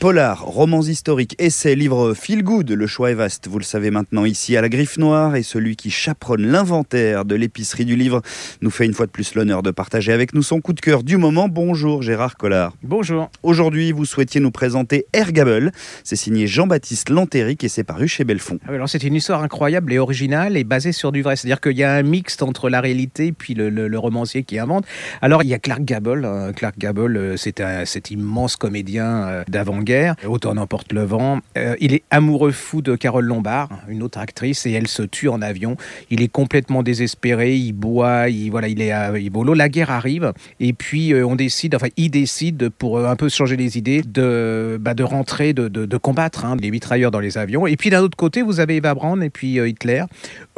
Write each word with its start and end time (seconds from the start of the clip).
Polar, 0.00 0.44
romans 0.44 0.82
historiques, 0.82 1.34
essais, 1.40 1.74
livres 1.74 2.14
feel 2.14 2.44
good, 2.44 2.70
le 2.70 2.86
choix 2.86 3.10
est 3.10 3.14
vaste, 3.14 3.48
vous 3.48 3.58
le 3.58 3.64
savez 3.64 3.90
maintenant 3.90 4.24
ici 4.24 4.56
à 4.56 4.60
la 4.60 4.68
Griffe 4.68 4.96
Noire 4.96 5.34
et 5.34 5.42
celui 5.42 5.74
qui 5.74 5.90
chaperonne 5.90 6.46
l'inventaire 6.46 7.24
de 7.24 7.34
l'épicerie 7.34 7.84
du 7.84 7.96
livre 7.96 8.22
nous 8.62 8.70
fait 8.70 8.86
une 8.86 8.94
fois 8.94 9.06
de 9.06 9.10
plus 9.10 9.34
l'honneur 9.34 9.64
de 9.64 9.72
partager 9.72 10.12
avec 10.12 10.34
nous 10.34 10.44
son 10.44 10.60
coup 10.60 10.72
de 10.72 10.80
cœur 10.80 11.02
du 11.02 11.16
moment. 11.16 11.48
Bonjour 11.48 12.02
Gérard 12.02 12.36
Collard. 12.36 12.74
Bonjour. 12.84 13.28
Aujourd'hui, 13.42 13.90
vous 13.90 14.04
souhaitiez 14.04 14.40
nous 14.40 14.52
présenter 14.52 15.06
Ergable. 15.12 15.72
C'est 16.04 16.14
signé 16.14 16.46
Jean-Baptiste 16.46 17.10
Lantéric 17.10 17.64
et 17.64 17.68
c'est 17.68 17.82
paru 17.82 18.06
chez 18.06 18.22
Belfond. 18.22 18.60
Ah 18.68 18.74
alors 18.74 18.88
c'est 18.88 19.02
une 19.02 19.16
histoire 19.16 19.42
incroyable 19.42 19.92
et 19.92 19.98
originale 19.98 20.56
et 20.56 20.62
basée 20.62 20.92
sur 20.92 21.10
du 21.10 21.22
vrai. 21.22 21.34
C'est-à-dire 21.34 21.60
qu'il 21.60 21.76
y 21.76 21.82
a 21.82 21.92
un 21.94 22.04
mixte 22.04 22.44
entre 22.44 22.70
la 22.70 22.80
réalité 22.80 23.26
et 23.26 23.32
puis 23.32 23.54
le, 23.54 23.98
romancier 23.98 24.44
qui 24.44 24.60
invente. 24.60 24.84
Alors 25.22 25.42
il 25.42 25.48
y 25.48 25.54
a 25.54 25.58
Clark 25.58 25.82
Gable. 25.82 26.24
Hein. 26.24 26.52
Clark 26.54 26.78
Gable, 26.78 27.16
euh, 27.16 27.36
c'est 27.36 27.60
cet 27.84 28.12
immense 28.12 28.54
comédien 28.54 29.26
euh, 29.26 29.44
d'avant 29.48 29.82
guerre. 29.88 30.16
Autant 30.26 30.54
n'emporte 30.54 30.92
le 30.92 31.02
vent. 31.02 31.40
Euh, 31.56 31.74
il 31.80 31.94
est 31.94 32.02
amoureux 32.10 32.50
fou 32.50 32.82
de 32.82 32.94
Carole 32.94 33.24
Lombard, 33.24 33.70
une 33.88 34.02
autre 34.02 34.18
actrice, 34.18 34.66
et 34.66 34.72
elle 34.72 34.86
se 34.86 35.02
tue 35.02 35.30
en 35.30 35.40
avion. 35.40 35.78
Il 36.10 36.20
est 36.20 36.28
complètement 36.28 36.82
désespéré, 36.82 37.56
il 37.56 37.72
boit, 37.72 38.28
il, 38.28 38.50
voilà, 38.50 38.68
il 38.68 38.82
est 38.82 38.92
à 38.92 39.18
il 39.18 39.32
La 39.56 39.68
guerre 39.70 39.90
arrive, 39.90 40.34
et 40.60 40.74
puis 40.74 41.14
euh, 41.14 41.26
on 41.26 41.36
décide, 41.36 41.74
enfin, 41.74 41.88
il 41.96 42.10
décide 42.10 42.68
pour 42.68 42.98
euh, 42.98 43.08
un 43.08 43.16
peu 43.16 43.30
changer 43.30 43.56
les 43.56 43.78
idées 43.78 44.02
de, 44.02 44.76
bah, 44.78 44.92
de 44.92 45.04
rentrer, 45.04 45.54
de, 45.54 45.68
de, 45.68 45.96
combattre 45.96 46.44
hein, 46.44 46.56
les 46.60 46.70
mitrailleurs 46.70 47.10
dans 47.10 47.20
les 47.20 47.38
avions. 47.38 47.66
Et 47.66 47.76
puis 47.76 47.88
d'un 47.88 48.02
autre 48.02 48.16
côté, 48.16 48.42
vous 48.42 48.60
avez 48.60 48.76
Eva 48.76 48.92
Braun 48.94 49.22
et 49.22 49.30
puis 49.30 49.58
Hitler. 49.58 50.04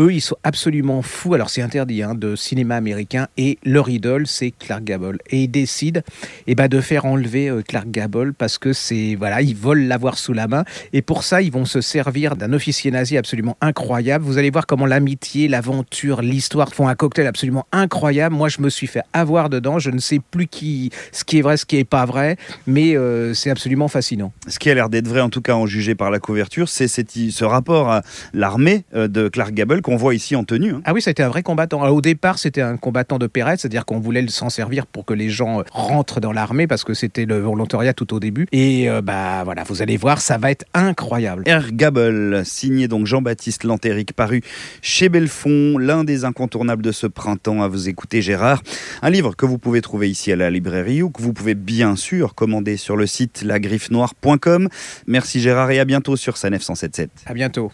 Eux, 0.00 0.12
ils 0.12 0.20
sont 0.20 0.36
absolument 0.42 1.02
fous. 1.02 1.34
Alors 1.34 1.50
c'est 1.50 1.62
interdit 1.62 2.02
hein, 2.02 2.16
de 2.16 2.34
cinéma 2.34 2.74
américain, 2.74 3.28
et 3.36 3.58
leur 3.64 3.88
idole, 3.88 4.26
c'est 4.26 4.50
Clark 4.50 4.82
Gable. 4.82 5.18
Et 5.30 5.44
ils 5.44 5.48
décident 5.48 6.00
et 6.00 6.52
eh 6.52 6.54
ben, 6.56 6.66
de 6.66 6.80
faire 6.80 7.04
enlever 7.04 7.48
Clark 7.68 7.88
Gable 7.90 8.34
parce 8.34 8.58
que 8.58 8.72
c'est 8.72 9.14
voilà, 9.20 9.42
ils 9.42 9.54
veulent 9.54 9.86
l'avoir 9.86 10.18
sous 10.18 10.32
la 10.32 10.48
main. 10.48 10.64
Et 10.92 11.02
pour 11.02 11.22
ça, 11.22 11.42
ils 11.42 11.52
vont 11.52 11.66
se 11.66 11.80
servir 11.80 12.36
d'un 12.36 12.52
officier 12.52 12.90
nazi 12.90 13.16
absolument 13.16 13.56
incroyable. 13.60 14.24
Vous 14.24 14.38
allez 14.38 14.50
voir 14.50 14.66
comment 14.66 14.86
l'amitié, 14.86 15.46
l'aventure, 15.46 16.22
l'histoire 16.22 16.74
font 16.74 16.88
un 16.88 16.94
cocktail 16.94 17.26
absolument 17.26 17.66
incroyable. 17.70 18.34
Moi, 18.34 18.48
je 18.48 18.60
me 18.60 18.70
suis 18.70 18.86
fait 18.86 19.02
avoir 19.12 19.50
dedans. 19.50 19.78
Je 19.78 19.90
ne 19.90 19.98
sais 19.98 20.20
plus 20.30 20.46
qui, 20.46 20.90
ce 21.12 21.22
qui 21.22 21.38
est 21.38 21.42
vrai, 21.42 21.56
ce 21.56 21.66
qui 21.66 21.76
n'est 21.76 21.84
pas 21.84 22.06
vrai, 22.06 22.36
mais 22.66 22.96
euh, 22.96 23.34
c'est 23.34 23.50
absolument 23.50 23.88
fascinant. 23.88 24.32
Ce 24.48 24.58
qui 24.58 24.70
a 24.70 24.74
l'air 24.74 24.88
d'être 24.88 25.06
vrai, 25.06 25.20
en 25.20 25.30
tout 25.30 25.42
cas 25.42 25.54
en 25.54 25.66
jugé 25.66 25.94
par 25.94 26.10
la 26.10 26.18
couverture, 26.18 26.68
c'est 26.68 26.88
ce 26.88 27.44
rapport 27.44 27.90
à 27.90 28.02
l'armée 28.32 28.84
euh, 28.94 29.06
de 29.06 29.28
Clark 29.28 29.52
Gable 29.52 29.82
qu'on 29.82 29.96
voit 29.96 30.14
ici 30.14 30.34
en 30.34 30.44
tenue. 30.44 30.72
Hein. 30.72 30.82
Ah 30.86 30.94
oui, 30.94 31.02
c'était 31.02 31.22
un 31.22 31.28
vrai 31.28 31.42
combattant. 31.42 31.82
au 31.88 32.00
départ, 32.00 32.38
c'était 32.38 32.62
un 32.62 32.78
combattant 32.78 33.18
de 33.18 33.26
Perret, 33.26 33.56
c'est-à-dire 33.58 33.84
qu'on 33.84 34.00
voulait 34.00 34.26
s'en 34.28 34.48
servir 34.48 34.86
pour 34.86 35.04
que 35.04 35.12
les 35.12 35.28
gens 35.28 35.62
rentrent 35.72 36.20
dans 36.20 36.32
l'armée 36.32 36.66
parce 36.66 36.84
que 36.84 36.94
c'était 36.94 37.26
le 37.26 37.38
volontariat 37.38 37.92
tout 37.92 38.14
au 38.14 38.20
début. 38.20 38.46
Et 38.52 38.88
euh, 38.88 39.02
bah 39.02 39.09
voilà, 39.44 39.64
vous 39.64 39.82
allez 39.82 39.96
voir, 39.96 40.20
ça 40.20 40.38
va 40.38 40.50
être 40.50 40.64
incroyable. 40.74 41.44
R. 41.48 41.72
Gable, 41.72 42.44
signé 42.44 42.88
donc 42.88 43.06
Jean-Baptiste 43.06 43.64
Lantéric, 43.64 44.12
paru 44.12 44.42
chez 44.82 45.08
Belfond, 45.08 45.78
l'un 45.78 46.04
des 46.04 46.24
incontournables 46.24 46.82
de 46.82 46.92
ce 46.92 47.06
printemps 47.06 47.62
à 47.62 47.68
vous 47.68 47.88
écouter 47.88 48.22
Gérard. 48.22 48.62
Un 49.02 49.10
livre 49.10 49.36
que 49.36 49.46
vous 49.46 49.58
pouvez 49.58 49.80
trouver 49.80 50.10
ici 50.10 50.32
à 50.32 50.36
la 50.36 50.50
librairie 50.50 51.02
ou 51.02 51.10
que 51.10 51.22
vous 51.22 51.32
pouvez 51.32 51.54
bien 51.54 51.96
sûr 51.96 52.34
commander 52.34 52.76
sur 52.76 52.96
le 52.96 53.06
site 53.06 53.42
lagriffenoire.com. 53.42 54.68
Merci 55.06 55.40
Gérard 55.40 55.70
et 55.70 55.80
à 55.80 55.84
bientôt 55.84 56.16
sur 56.16 56.36
Sanef 56.36 56.62
177. 56.62 57.10
À 57.26 57.34
bientôt. 57.34 57.70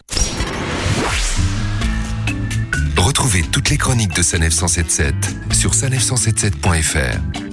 Retrouvez 2.97 3.41
toutes 3.51 3.69
les 3.69 3.77
chroniques 3.77 4.15
de 4.15 4.21
Sanef 4.21 4.53
177 4.53 5.15
sur 5.53 5.71
sanef177.fr. 5.71 7.46